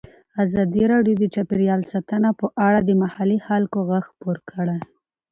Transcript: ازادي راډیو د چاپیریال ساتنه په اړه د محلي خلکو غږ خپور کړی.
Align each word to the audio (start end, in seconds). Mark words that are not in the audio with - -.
ازادي 0.45 0.83
راډیو 0.93 1.15
د 1.19 1.25
چاپیریال 1.35 1.81
ساتنه 1.91 2.29
په 2.39 2.47
اړه 2.67 2.79
د 2.83 2.89
محلي 3.03 3.39
خلکو 3.47 3.77
غږ 3.89 4.03
خپور 4.11 4.37
کړی. 4.51 4.77